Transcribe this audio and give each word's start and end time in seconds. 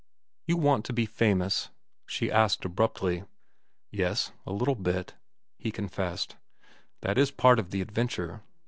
"You 0.47 0.57
want 0.57 0.83
to 0.85 0.93
be 0.93 1.05
famous?" 1.05 1.69
she 2.07 2.31
asked 2.31 2.65
abruptly. 2.65 3.23
"Yes, 3.91 4.31
a 4.47 4.51
little 4.51 4.73
bit," 4.73 5.13
he 5.59 5.69
confessed. 5.71 6.37
"That 7.01 7.19
is 7.19 7.29
part 7.29 7.59
of 7.59 7.69
the 7.69 7.81
adventure. 7.81 8.41